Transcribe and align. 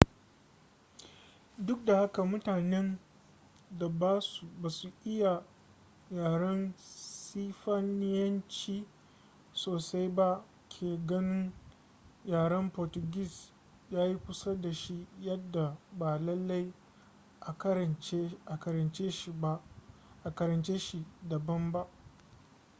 duk 1.65 1.79
da 1.85 1.97
haka 1.99 2.25
mutanen 2.25 2.97
da 3.79 3.89
ba 3.89 4.21
su 4.21 4.47
iya 5.05 5.43
yaren 6.11 6.73
sifaniyanci 6.77 8.85
sosai 9.53 10.09
ba 10.09 10.45
ke 10.69 10.97
ganin 11.05 11.53
yaren 12.25 12.69
portuguese 12.71 13.53
ya 13.91 14.05
yi 14.05 14.17
kusa 14.17 14.55
da 14.61 14.73
shi 14.73 15.07
yadda 15.19 15.77
ba 15.99 16.19
lallai 16.19 16.73
a 17.39 17.57
karance 17.57 19.11
shi 20.79 21.05
daban 21.29 21.71
ba 21.71 21.87